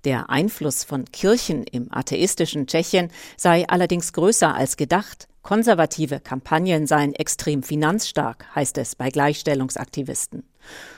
Der 0.03 0.29
Einfluss 0.29 0.83
von 0.83 1.05
Kirchen 1.05 1.63
im 1.63 1.87
atheistischen 1.91 2.65
Tschechien 2.65 3.11
sei 3.37 3.67
allerdings 3.67 4.13
größer 4.13 4.55
als 4.55 4.77
gedacht. 4.77 5.27
Konservative 5.41 6.19
Kampagnen 6.19 6.87
seien 6.87 7.13
extrem 7.13 7.63
finanzstark, 7.63 8.45
heißt 8.55 8.77
es 8.77 8.95
bei 8.95 9.09
Gleichstellungsaktivisten. 9.09 10.48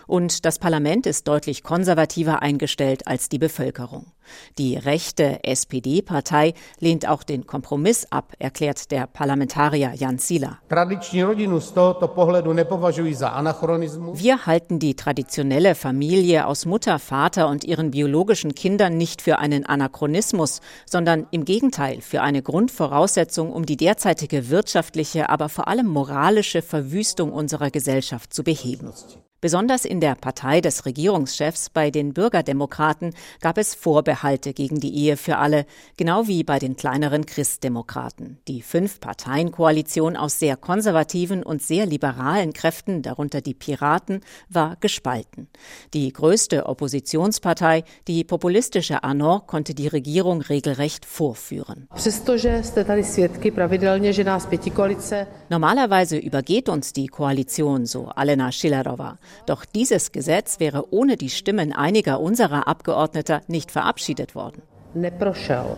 Und 0.07 0.45
das 0.45 0.59
Parlament 0.59 1.05
ist 1.05 1.27
deutlich 1.27 1.63
konservativer 1.63 2.41
eingestellt 2.41 3.07
als 3.07 3.29
die 3.29 3.39
Bevölkerung. 3.39 4.11
Die 4.57 4.75
rechte 4.75 5.43
SPD-Partei 5.43 6.53
lehnt 6.79 7.07
auch 7.07 7.23
den 7.23 7.47
Kompromiss 7.47 8.07
ab, 8.09 8.33
erklärt 8.39 8.91
der 8.91 9.07
Parlamentarier 9.07 9.93
Jan 9.95 10.17
Sila. 10.17 10.59
Wir 14.13 14.45
halten 14.45 14.79
die 14.79 14.95
traditionelle 14.95 15.75
Familie 15.75 16.45
aus 16.45 16.65
Mutter, 16.65 16.99
Vater 16.99 17.47
und 17.47 17.63
ihren 17.63 17.91
biologischen 17.91 18.55
Kindern 18.55 18.97
nicht 18.97 19.21
für 19.21 19.39
einen 19.39 19.65
Anachronismus, 19.65 20.61
sondern 20.85 21.27
im 21.31 21.45
Gegenteil 21.45 22.01
für 22.01 22.21
eine 22.21 22.41
Grundvoraussetzung, 22.41 23.51
um 23.51 23.65
die 23.65 23.77
derzeitige 23.77 24.49
wirtschaftliche, 24.49 25.29
aber 25.29 25.49
vor 25.49 25.67
allem 25.67 25.87
moralische 25.87 26.61
Verwüstung 26.61 27.31
unserer 27.31 27.71
Gesellschaft 27.71 28.33
zu 28.33 28.43
beheben. 28.43 28.91
Besonders 29.41 29.85
in 29.85 29.99
der 30.01 30.13
Partei 30.13 30.61
des 30.61 30.85
Regierungschefs 30.85 31.71
bei 31.71 31.89
den 31.89 32.13
Bürgerdemokraten 32.13 33.15
gab 33.39 33.57
es 33.57 33.73
Vorbehalte 33.73 34.53
gegen 34.53 34.79
die 34.79 34.95
Ehe 34.95 35.17
für 35.17 35.37
alle, 35.37 35.65
genau 35.97 36.27
wie 36.27 36.43
bei 36.43 36.59
den 36.59 36.75
kleineren 36.75 37.25
Christdemokraten. 37.25 38.37
Die 38.47 38.61
Fünf-Parteien-Koalition 38.61 40.15
aus 40.15 40.37
sehr 40.37 40.57
konservativen 40.57 41.41
und 41.41 41.63
sehr 41.63 41.87
liberalen 41.87 42.53
Kräften, 42.53 43.01
darunter 43.01 43.41
die 43.41 43.55
Piraten, 43.55 44.21
war 44.47 44.77
gespalten. 44.79 45.47
Die 45.95 46.13
größte 46.13 46.67
Oppositionspartei, 46.67 47.83
die 48.07 48.23
populistische 48.23 49.03
Anor, 49.03 49.47
konnte 49.47 49.73
die 49.73 49.87
Regierung 49.87 50.41
regelrecht 50.41 51.03
vorführen. 51.03 51.87
Normalerweise 55.49 56.17
übergeht 56.19 56.69
uns 56.69 56.93
die 56.93 57.07
Koalition, 57.07 57.87
so 57.87 58.09
Alena 58.09 58.51
Schillerova. 58.51 59.17
Doch 59.45 59.65
dieses 59.65 60.11
Gesetz 60.11 60.59
wäre 60.59 60.93
ohne 60.93 61.17
die 61.17 61.29
Stimmen 61.29 61.73
einiger 61.73 62.19
unserer 62.19 62.67
Abgeordneter 62.67 63.41
nicht 63.47 63.71
verabschiedet 63.71 64.35
worden. 64.35 64.61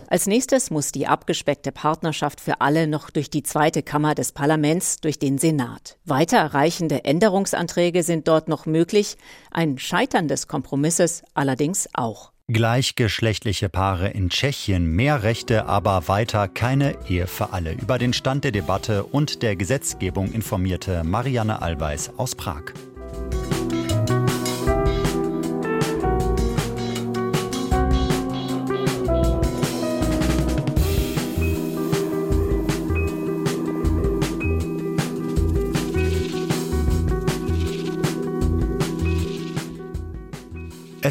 Als 0.07 0.25
nächstes 0.25 0.71
muss 0.71 0.91
die 0.91 1.05
abgespeckte 1.05 1.71
Partnerschaft 1.71 2.41
für 2.41 2.61
alle 2.61 2.87
noch 2.87 3.11
durch 3.11 3.29
die 3.29 3.43
zweite 3.43 3.83
Kammer 3.83 4.15
des 4.15 4.31
Parlaments, 4.31 5.01
durch 5.01 5.19
den 5.19 5.37
Senat. 5.37 5.97
Weiterreichende 6.05 7.05
Änderungsanträge 7.05 8.01
sind 8.01 8.27
dort 8.27 8.47
noch 8.47 8.65
möglich, 8.65 9.17
ein 9.51 9.77
Scheitern 9.77 10.27
des 10.27 10.47
Kompromisses 10.47 11.21
allerdings 11.35 11.87
auch. 11.93 12.31
Gleichgeschlechtliche 12.47 13.69
Paare 13.69 14.09
in 14.09 14.29
Tschechien 14.29 14.85
mehr 14.85 15.23
Rechte, 15.23 15.65
aber 15.65 16.07
weiter 16.07 16.49
keine 16.49 16.97
Ehe 17.07 17.27
für 17.27 17.53
alle. 17.53 17.71
Über 17.73 17.97
den 17.97 18.11
Stand 18.13 18.43
der 18.43 18.51
Debatte 18.51 19.05
und 19.05 19.43
der 19.43 19.55
Gesetzgebung 19.55 20.31
informierte 20.33 21.03
Marianne 21.05 21.61
Allweis 21.61 22.11
aus 22.17 22.35
Prag. 22.35 22.73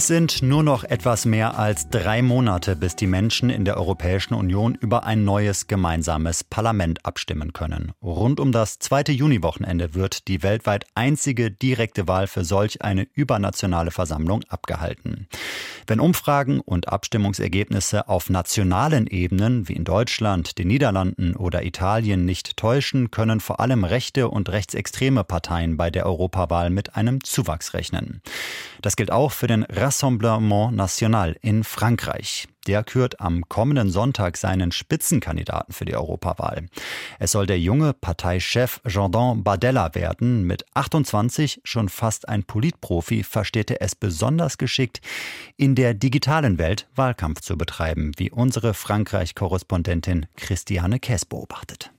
Es 0.03 0.09
sind 0.09 0.43
nur 0.43 0.65
noch 0.65 0.83
etwas 0.83 1.27
mehr 1.27 1.57
als 1.61 1.89
drei 1.89 2.23
Monate, 2.23 2.75
bis 2.75 2.97
die 2.97 3.07
Menschen 3.07 3.51
in 3.51 3.65
der 3.65 3.77
Europäischen 3.77 4.35
Union 4.35 4.75
über 4.75 5.05
ein 5.05 5.23
neues 5.23 5.69
gemeinsames 5.69 6.43
Parlament 6.43 7.07
abstimmen 7.07 7.53
können. 7.53 7.93
Rund 8.03 8.41
um 8.41 8.51
das 8.51 8.81
zweite 8.81 9.13
Juniwochenende 9.13 9.95
wird 9.95 10.27
die 10.27 10.43
weltweit 10.43 10.87
einzige 10.97 11.53
direkte 11.53 12.09
Wahl 12.09 12.27
für 12.27 12.45
solch 12.45 12.83
eine 12.83 13.07
übernationale 13.15 13.93
Versammlung 13.93 14.43
abgehalten. 14.49 15.29
Wenn 15.87 16.01
Umfragen 16.01 16.59
und 16.59 16.89
Abstimmungsergebnisse 16.89 18.09
auf 18.09 18.29
nationalen 18.29 19.07
Ebenen 19.07 19.69
wie 19.69 19.75
in 19.75 19.85
Deutschland, 19.85 20.59
den 20.59 20.67
Niederlanden 20.67 21.37
oder 21.37 21.65
Italien 21.65 22.25
nicht 22.25 22.57
täuschen, 22.57 23.13
können 23.13 23.39
vor 23.39 23.61
allem 23.61 23.85
rechte 23.85 24.29
und 24.29 24.49
rechtsextreme 24.49 25.23
Parteien 25.23 25.77
bei 25.77 25.91
der 25.91 26.07
Europawahl 26.07 26.71
mit 26.71 26.97
einem 26.97 27.23
Zuwachs 27.23 27.75
rechnen. 27.75 28.21
Das 28.81 28.97
gilt 28.97 29.13
auch 29.13 29.31
für 29.31 29.47
den 29.47 29.63
Rassemblement 29.93 30.75
National 30.75 31.37
in 31.43 31.65
Frankreich. 31.65 32.49
Der 32.67 32.83
kürt 32.83 33.21
am 33.21 33.47
kommenden 33.51 33.91
Sonntag 33.91 34.39
seinen 34.39 34.73
Spitzenkandidaten 34.73 35.75
für 35.75 35.85
die 35.85 35.95
Europawahl. 35.95 36.69
Es 37.19 37.33
soll 37.33 37.45
der 37.45 37.61
junge 37.61 37.93
Parteichef 37.93 38.81
Jordan 38.87 39.45
Bardella 39.45 39.95
werden. 39.95 40.45
Mit 40.45 40.65
28 40.73 41.61
schon 41.65 41.91
fast 41.91 42.27
ein 42.27 42.45
Politprofi 42.45 43.23
versteht 43.23 43.71
er 43.71 43.83
es 43.83 43.95
besonders 43.95 44.57
geschickt, 44.57 45.03
in 45.59 45.75
der 45.75 45.93
digitalen 45.93 46.57
Welt 46.57 46.89
Wahlkampf 46.95 47.43
zu 47.43 47.59
betreiben, 47.59 48.13
wie 48.17 48.31
unsere 48.31 48.73
Frankreich-Korrespondentin 48.73 50.25
Christiane 50.37 51.01
Kess 51.01 51.27
beobachtet. 51.27 51.93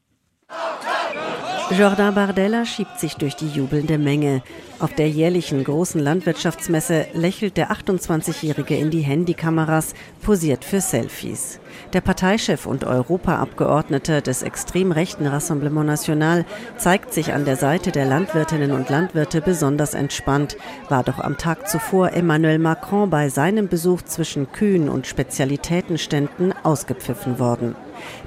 Jordan 1.71 2.13
Bardella 2.13 2.65
schiebt 2.65 2.99
sich 2.99 3.15
durch 3.15 3.35
die 3.35 3.47
jubelnde 3.47 3.97
Menge. 3.97 4.43
Auf 4.79 4.93
der 4.93 5.09
jährlichen 5.09 5.63
großen 5.63 5.99
Landwirtschaftsmesse 5.99 7.07
lächelt 7.13 7.57
der 7.57 7.71
28-Jährige 7.71 8.75
in 8.75 8.91
die 8.91 9.01
Handykameras, 9.01 9.95
posiert 10.21 10.65
für 10.65 10.81
Selfies. 10.81 11.59
Der 11.93 12.01
Parteichef 12.01 12.65
und 12.65 12.83
Europaabgeordnete 12.83 14.21
des 14.21 14.43
extrem 14.43 14.91
rechten 14.91 15.25
Rassemblement 15.25 15.87
National 15.87 16.45
zeigt 16.77 17.13
sich 17.13 17.33
an 17.33 17.45
der 17.45 17.55
Seite 17.55 17.91
der 17.91 18.05
Landwirtinnen 18.05 18.71
und 18.71 18.89
Landwirte 18.89 19.41
besonders 19.41 19.93
entspannt, 19.93 20.57
war 20.89 21.03
doch 21.03 21.19
am 21.19 21.37
Tag 21.37 21.67
zuvor 21.67 22.11
Emmanuel 22.11 22.59
Macron 22.59 23.09
bei 23.09 23.29
seinem 23.29 23.67
Besuch 23.67 24.01
zwischen 24.03 24.51
Kühen 24.51 24.89
und 24.89 25.07
Spezialitätenständen 25.07 26.53
ausgepfiffen 26.63 27.39
worden. 27.39 27.75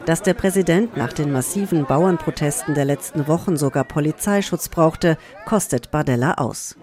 Dass 0.06 0.22
der 0.22 0.34
Präsident 0.34 0.96
nach 0.96 1.12
den 1.12 1.32
massiven 1.32 1.84
Bauernprotesten 1.84 2.74
der 2.74 2.84
letzten 2.84 3.26
Wochen 3.26 3.56
sogar 3.56 3.84
Polizeischutz 3.84 4.68
brauchte, 4.68 5.18
kostet 5.46 5.90
Bardella 5.90 6.34
aus. 6.34 6.76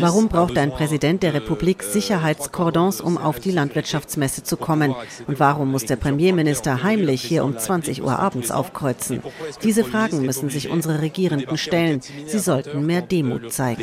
Warum 0.00 0.28
braucht 0.28 0.58
ein 0.58 0.70
Präsident 0.70 1.22
der 1.22 1.34
Republik 1.34 1.82
Sicherheitskordons, 1.82 3.00
um 3.00 3.16
auf 3.16 3.40
die 3.40 3.50
Landwirtschaftsmesse 3.50 4.42
zu 4.42 4.56
kommen? 4.56 4.94
Und 5.26 5.40
warum 5.40 5.70
muss 5.70 5.86
der 5.86 5.96
Premierminister 5.96 6.82
heimlich 6.82 7.22
hier 7.22 7.44
um 7.44 7.56
20 7.56 8.02
Uhr 8.02 8.18
abends 8.18 8.50
aufkreuzen? 8.50 9.22
Diese 9.62 9.84
Fragen 9.84 10.22
müssen 10.22 10.50
sich 10.50 10.68
unsere 10.68 11.00
Regierenden 11.00 11.56
stellen. 11.56 12.00
Sie 12.26 12.38
sollten 12.38 12.84
mehr 12.84 13.02
Demut 13.02 13.52
zeigen. 13.52 13.82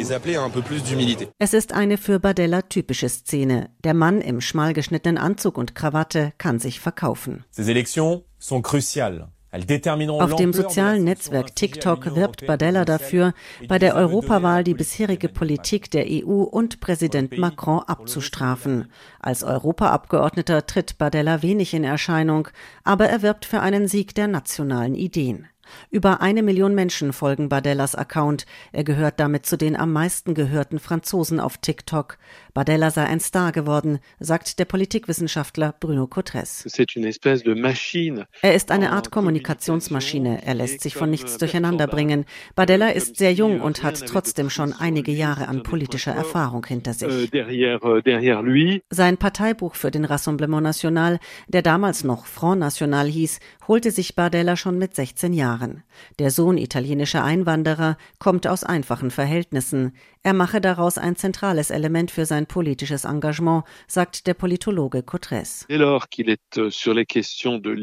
Es 1.40 1.54
ist 1.54 1.74
eine 1.74 1.98
für 1.98 2.20
Bardella 2.20 2.62
typische 2.64 3.10
Szene. 3.10 3.70
Der 3.84 3.94
Mann 3.94 4.22
im 4.22 4.42
schmal 4.42 4.74
geschnittenen 4.74 5.18
Anzug 5.18 5.58
und 5.58 5.76
Krawatte 5.76 6.34
kann 6.38 6.60
sich 6.60 6.77
verkaufen. 6.80 7.44
Sont 8.40 8.64
cruciales. 8.64 9.28
Auf 9.52 10.36
dem 10.36 10.52
sozialen 10.52 11.06
Netzwerk 11.06 11.56
TikTok 11.56 12.16
wirbt 12.16 12.46
Badella 12.46 12.84
dafür, 12.84 13.34
bei 13.68 13.80
der 13.80 13.96
Europawahl 13.96 14.64
die 14.64 14.74
bisherige 14.74 15.30
Politik 15.30 15.90
der 15.90 16.06
EU 16.08 16.44
und 16.44 16.82
Präsident 16.82 17.38
Macron 17.38 17.80
abzustrafen. 17.80 18.92
Als 19.20 19.44
Europaabgeordneter 19.44 20.68
tritt 20.68 20.98
Badella 20.98 21.42
wenig 21.44 21.74
in 21.74 21.86
Erscheinung, 21.86 22.50
aber 22.84 23.08
er 23.08 23.22
wirbt 23.22 23.46
für 23.46 23.62
einen 23.62 23.88
Sieg 23.88 24.14
der 24.16 24.28
nationalen 24.28 24.96
Ideen. 24.96 25.48
Über 25.90 26.22
eine 26.22 26.44
Million 26.44 26.76
Menschen 26.76 27.14
folgen 27.14 27.50
Bardellas 27.50 27.96
Account. 27.96 28.46
Er 28.72 28.84
gehört 28.84 29.20
damit 29.20 29.46
zu 29.46 29.58
den 29.58 29.76
am 29.76 29.94
meisten 29.94 30.34
gehörten 30.34 30.80
Franzosen 30.80 31.40
auf 31.40 31.58
TikTok. 31.58 32.18
Bardella 32.54 32.90
sei 32.92 33.06
ein 33.06 33.20
Star 33.20 33.52
geworden, 33.52 34.00
sagt 34.20 34.60
der 34.60 34.66
Politikwissenschaftler 34.66 35.76
Bruno 35.80 36.08
Cotres. 36.08 36.66
Er 38.42 38.56
ist 38.56 38.72
eine 38.72 38.92
Art 38.92 39.12
Kommunikationsmaschine. 39.12 40.44
Er 40.44 40.54
lässt 40.56 40.82
sich 40.82 40.96
von 40.96 41.10
nichts 41.10 41.38
durcheinanderbringen. 41.38 42.26
Bardella 42.56 42.90
ist 42.90 43.18
sehr 43.18 43.34
jung 43.34 43.62
und 43.62 43.84
hat 43.84 44.06
trotzdem 44.08 44.50
schon 44.50 44.74
einige 44.74 45.12
Jahre 45.12 45.48
an 45.48 45.64
politischer 45.64 46.14
Erfahrung 46.14 46.66
hinter 46.66 46.94
sich. 46.94 47.08
Euh, 47.08 47.28
euh, 47.34 48.82
Sein 48.90 49.18
Parteibuch 49.18 49.76
für 49.76 49.92
den 49.92 50.06
Rassemblement 50.06 50.64
National, 50.64 51.20
der 51.48 51.62
damals 51.62 52.04
noch 52.04 52.26
Front 52.26 52.60
National 52.60 53.08
hieß, 53.08 53.40
holte 53.68 53.92
sich 53.92 54.16
Bardella 54.16 54.56
schon 54.56 54.78
mit 54.78 54.96
16 54.96 55.34
Jahren. 55.34 55.57
Der 56.20 56.32
Sohn 56.32 56.58
italienischer 56.58 57.24
Einwanderer 57.24 57.98
kommt 58.20 58.48
aus 58.48 58.64
einfachen 58.64 59.12
Verhältnissen. 59.12 59.94
Er 60.24 60.34
mache 60.34 60.60
daraus 60.60 60.98
ein 60.98 61.16
zentrales 61.16 61.70
Element 61.70 62.12
für 62.12 62.26
sein 62.26 62.48
politisches 62.48 63.06
Engagement, 63.06 63.64
sagt 63.88 64.28
der 64.28 64.34
Politologe 64.34 65.02
Cotres. 65.02 65.66
Euh, 65.70 66.00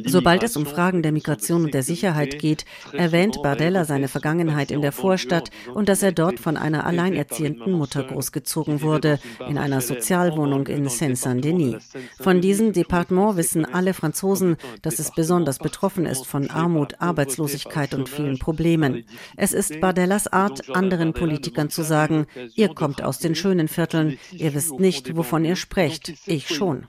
Sobald 0.05 0.43
es 0.43 0.57
um 0.57 0.67
Fragen 0.67 1.03
der 1.03 1.13
Migration 1.13 1.65
und 1.65 1.75
der 1.75 1.83
Sicherheit 1.83 2.39
geht, 2.39 2.65
erwähnt 2.93 3.39
Bardella 3.43 3.85
seine 3.85 4.09
Vergangenheit 4.09 4.71
in 4.71 4.83
der 4.83 4.93
Vorstadt 4.93 5.51
und 5.73 5.89
dass 5.89 6.03
er 6.03 6.13
dort 6.13 6.39
von 6.39 6.57
einer 6.57 6.87
alleinerziehenden 6.87 7.73
Mutter 7.73 8.03
großgezogen 8.03 8.83
wurde, 8.83 9.19
in 9.49 9.57
einer 9.59 9.81
Sozialwohnung 9.81 10.67
in 10.67 10.89
Seine-Saint-Denis. 10.89 11.91
Von 12.21 12.41
diesem 12.41 12.73
Departement 12.73 13.37
wissen 13.37 13.65
alle 13.65 13.95
Franzosen, 13.95 14.57
dass 14.83 14.99
es 14.99 15.13
besonders 15.15 15.59
betroffen 15.59 16.07
ist 16.07 16.27
von 16.27 16.51
Armut, 16.51 17.01
Arbeitslosigkeit 17.01 17.64
und 17.95 18.09
vielen 18.09 18.39
Problemen. 18.39 19.05
Es 19.37 19.53
ist 19.53 19.81
Bardellas 19.81 20.27
Art, 20.33 20.75
anderen 20.75 21.13
Politikern 21.13 21.71
zu 21.71 21.83
sagen, 21.83 22.27
Ihr 22.55 22.69
kommt 22.75 23.03
aus 23.03 23.19
den 23.19 23.35
schönen 23.35 23.69
Vierteln, 23.69 24.19
ihr 24.33 24.55
wisst 24.55 24.79
nicht, 24.79 25.17
wovon 25.17 25.45
ihr 25.45 25.57
sprecht. 25.57 26.13
Ich 26.27 26.49
schon. 26.49 26.87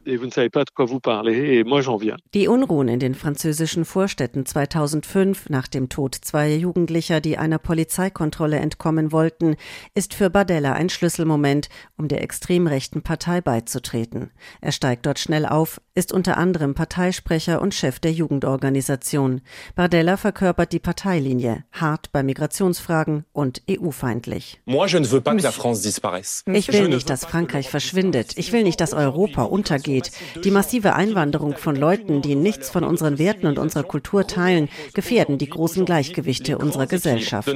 Die 2.34 2.48
Unruhen 2.48 2.88
in 2.88 3.00
den 3.00 3.16
französischen 3.16 3.86
Vorstädten 3.86 4.46
2005 4.46 5.50
nach 5.50 5.68
dem 5.68 5.90
Tod 5.90 6.16
zweier 6.16 6.58
Jugendlicher, 6.58 7.22
die 7.22 7.38
einer 7.38 7.60
Polizeikontrolle 7.60 8.58
entkommen 8.58 9.12
wollten, 9.12 9.56
ist 9.94 10.14
für 10.14 10.30
Bardella 10.30 10.74
ein 10.74 10.90
Schlüsselmoment, 10.90 11.70
um 11.98 12.08
der 12.08 12.22
extrem 12.22 12.68
rechten 12.68 13.02
Partei 13.02 13.42
beizutreten. 13.42 14.32
Er 14.62 14.72
steigt 14.72 15.06
dort 15.06 15.20
schnell 15.20 15.46
auf, 15.46 15.82
ist 15.96 16.12
unter 16.12 16.38
anderem 16.38 16.76
Parteisprecher 16.76 17.62
und 17.62 17.74
Chef 17.74 18.00
der 18.00 18.12
Jugendorganisation. 18.12 19.40
Bardella 19.76 20.18
verkörpert 20.18 20.74
die 20.74 20.80
Parteilinie, 20.80 21.64
hart 21.72 22.12
bei 22.12 22.22
Migrationsfragen 22.22 23.24
und 23.32 23.62
EU-feindlich. 23.72 24.62
Ich 24.66 24.74
will 26.74 26.90
nicht, 26.90 27.10
dass 27.10 27.26
Frankreich 27.26 27.70
verschwindet. 27.70 28.38
Ich 28.38 28.52
will 28.52 28.64
nicht, 28.64 28.82
dass 28.82 28.94
Europa 28.94 29.44
untergeht. 29.44 30.12
Die 30.44 30.52
massive 30.52 30.96
Einwanderung 30.96 31.56
von 31.56 31.78
Leuten, 31.78 32.22
die 32.22 32.36
nichts 32.36 32.70
von 32.70 32.84
unseren 32.84 33.18
Werten 33.18 33.48
und 33.48 33.58
unserer 33.58 33.84
Kultur 33.84 34.28
teilen, 34.28 34.68
gefährden 34.94 35.38
die 35.38 35.50
großen 35.50 35.86
Gleichgewichte 35.86 36.58
unserer 36.58 36.88
Gesellschaft. 36.88 37.50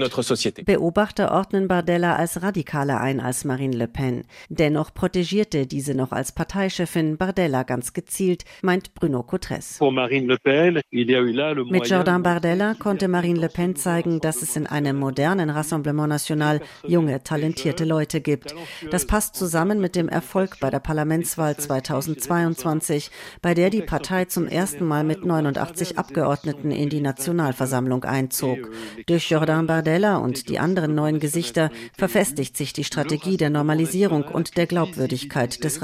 Beobachter 0.65 1.33
ordnen 1.33 1.67
Bardella 1.67 2.15
als 2.15 2.41
radikaler 2.41 3.01
ein 3.01 3.19
als 3.19 3.43
Marine 3.43 3.75
Le 3.75 3.89
Pen. 3.89 4.23
Dennoch 4.47 4.93
protegierte 4.93 5.67
diese 5.67 5.93
noch 5.93 6.13
als 6.13 6.31
Parteichefin 6.31 7.17
Bardella 7.17 7.63
ganz 7.63 7.91
gezielt, 7.91 8.28
meint 8.61 8.93
Bruno 8.93 9.23
Cotres. 9.23 9.79
Mit 9.79 11.89
Jordan 11.89 12.23
Bardella 12.23 12.73
konnte 12.75 13.07
Marine 13.07 13.39
Le 13.39 13.49
Pen 13.49 13.75
zeigen, 13.75 14.21
dass 14.21 14.41
es 14.41 14.55
in 14.55 14.67
einem 14.67 14.97
modernen 14.97 15.49
Rassemblement 15.49 16.09
National 16.09 16.61
junge, 16.85 17.23
talentierte 17.23 17.85
Leute 17.85 18.21
gibt. 18.21 18.53
Das 18.91 19.05
passt 19.05 19.35
zusammen 19.35 19.79
mit 19.79 19.95
dem 19.95 20.09
Erfolg 20.09 20.57
bei 20.59 20.69
der 20.69 20.79
Parlamentswahl 20.79 21.57
2022, 21.57 23.11
bei 23.41 23.53
der 23.53 23.69
die 23.69 23.81
Partei 23.81 24.25
zum 24.25 24.47
ersten 24.47 24.85
Mal 24.85 25.03
mit 25.03 25.25
89 25.25 25.97
Abgeordneten 25.97 26.71
in 26.71 26.89
die 26.89 27.01
Nationalversammlung 27.01 28.03
einzog. 28.03 28.69
Durch 29.07 29.29
Jordan 29.29 29.67
Bardella 29.67 30.17
und 30.17 30.49
die 30.49 30.59
anderen 30.59 30.95
neuen 30.95 31.19
Gesichter 31.19 31.71
verfestigt 31.97 32.57
sich 32.57 32.73
die 32.73 32.83
Strategie 32.83 33.37
der 33.37 33.49
Normalisierung 33.49 34.23
und 34.23 34.57
der 34.57 34.67
Glaubwürdigkeit 34.67 35.63
des 35.63 35.79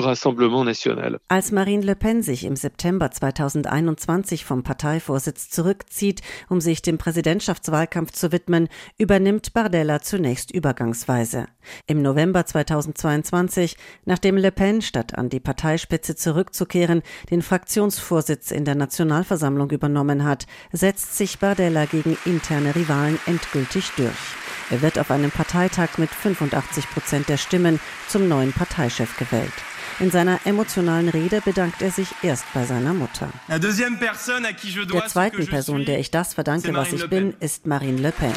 Rassemblement 0.00 0.64
National. 0.64 1.18
Als 1.28 1.52
Marine 1.52 1.84
Le 1.84 1.96
Pen 1.96 2.22
sich 2.22 2.44
im 2.44 2.56
September 2.56 3.10
2021 3.10 4.44
vom 4.44 4.62
Parteivorsitz 4.62 5.50
zurückzieht, 5.50 6.20
um 6.48 6.60
sich 6.60 6.82
dem 6.82 6.98
Präsidentschaftswahlkampf 6.98 8.12
zu 8.12 8.32
widmen, 8.32 8.68
übernimmt 8.98 9.52
Bardella 9.52 10.00
zunächst 10.00 10.50
übergangsweise. 10.50 11.46
Im 11.86 12.02
November 12.02 12.44
2022, 12.44 13.76
nachdem 14.04 14.36
Le 14.36 14.52
Pen 14.52 14.82
statt 14.82 15.16
an 15.16 15.28
die 15.28 15.40
Parteispitze 15.40 16.16
zurückzukehren, 16.16 17.02
den 17.30 17.42
Fraktionsvorsitz 17.42 18.50
in 18.50 18.64
der 18.64 18.74
Nationalversammlung 18.74 19.70
übernommen 19.70 20.24
hat, 20.24 20.46
setzt 20.72 21.16
sich 21.16 21.38
Bardella 21.38 21.84
gegen 21.86 22.16
interne 22.24 22.74
Rivalen 22.74 23.18
endgültig 23.26 23.90
durch. 23.96 24.41
Er 24.72 24.80
wird 24.80 24.98
auf 24.98 25.10
einem 25.10 25.30
Parteitag 25.30 25.98
mit 25.98 26.08
85 26.08 26.88
Prozent 26.88 27.28
der 27.28 27.36
Stimmen 27.36 27.78
zum 28.08 28.26
neuen 28.26 28.54
Parteichef 28.54 29.18
gewählt. 29.18 29.52
In 30.00 30.10
seiner 30.10 30.40
emotionalen 30.46 31.10
Rede 31.10 31.42
bedankt 31.42 31.82
er 31.82 31.90
sich 31.90 32.08
erst 32.22 32.46
bei 32.54 32.64
seiner 32.64 32.94
Mutter. 32.94 33.28
Der 33.48 35.06
zweiten 35.08 35.46
Person, 35.46 35.84
der 35.84 35.98
ich 35.98 36.10
das 36.10 36.32
verdanke, 36.32 36.72
was 36.72 36.90
ich 36.90 37.06
bin, 37.10 37.34
ist 37.38 37.66
Marine 37.66 38.00
Le 38.00 38.12
Pen. 38.12 38.32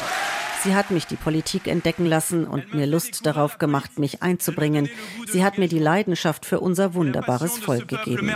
Sie 0.66 0.74
hat 0.74 0.90
mich 0.90 1.06
die 1.06 1.14
Politik 1.14 1.68
entdecken 1.68 2.06
lassen 2.06 2.44
und 2.44 2.74
mir 2.74 2.86
Lust 2.86 3.24
darauf 3.24 3.58
gemacht, 3.58 4.00
mich 4.00 4.24
einzubringen. 4.24 4.88
Sie 5.28 5.44
hat 5.44 5.58
mir 5.58 5.68
die 5.68 5.78
Leidenschaft 5.78 6.44
für 6.44 6.58
unser 6.58 6.94
wunderbares 6.94 7.56
Volk 7.56 7.86
gegeben. 7.86 8.32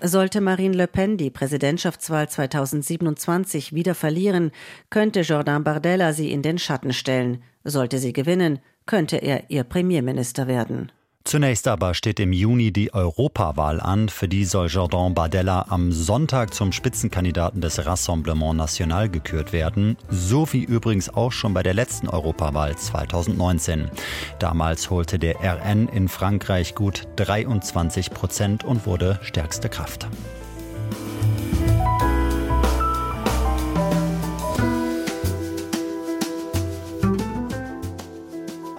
Sollte 0.00 0.40
Marine 0.40 0.74
Le 0.74 0.86
Pen 0.86 1.18
die 1.18 1.28
Präsidentschaftswahl 1.28 2.30
2027 2.30 3.74
wieder 3.74 3.94
verlieren, 3.94 4.52
könnte 4.88 5.20
Jordan 5.20 5.64
Bardella 5.64 6.14
sie 6.14 6.32
in 6.32 6.40
den 6.40 6.56
Schatten 6.56 6.94
stellen. 6.94 7.42
Sollte 7.62 7.98
sie 7.98 8.14
gewinnen, 8.14 8.60
könnte 8.86 9.18
er 9.18 9.50
ihr 9.50 9.64
Premierminister 9.64 10.46
werden. 10.46 10.92
Zunächst 11.24 11.68
aber 11.68 11.94
steht 11.94 12.18
im 12.18 12.32
Juni 12.32 12.72
die 12.72 12.92
Europawahl 12.92 13.80
an. 13.80 14.08
Für 14.08 14.28
die 14.28 14.44
soll 14.44 14.66
Jordan 14.66 15.14
Bardella 15.14 15.66
am 15.68 15.92
Sonntag 15.92 16.52
zum 16.52 16.72
Spitzenkandidaten 16.72 17.60
des 17.60 17.86
Rassemblement 17.86 18.56
National 18.56 19.08
gekürt 19.08 19.52
werden. 19.52 19.96
So 20.10 20.52
wie 20.52 20.64
übrigens 20.64 21.08
auch 21.08 21.30
schon 21.30 21.54
bei 21.54 21.62
der 21.62 21.74
letzten 21.74 22.08
Europawahl 22.08 22.76
2019. 22.76 23.88
Damals 24.40 24.90
holte 24.90 25.18
der 25.18 25.36
RN 25.40 25.88
in 25.88 26.08
Frankreich 26.08 26.74
gut 26.74 27.06
23 27.16 28.10
Prozent 28.10 28.64
und 28.64 28.86
wurde 28.86 29.20
stärkste 29.22 29.68
Kraft. 29.68 30.08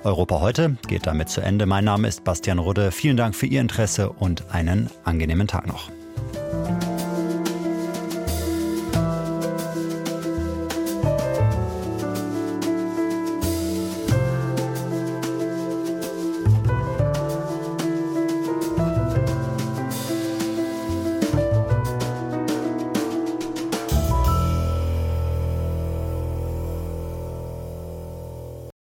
Europa 0.03 0.41
heute 0.41 0.77
geht 0.87 1.07
damit 1.07 1.29
zu 1.29 1.41
Ende. 1.41 1.65
Mein 1.65 1.85
Name 1.85 2.07
ist 2.07 2.23
Bastian 2.23 2.59
Rudde. 2.59 2.91
Vielen 2.91 3.17
Dank 3.17 3.35
für 3.35 3.45
Ihr 3.45 3.61
Interesse 3.61 4.09
und 4.09 4.53
einen 4.53 4.89
angenehmen 5.03 5.47
Tag 5.47 5.67
noch. 5.67 5.89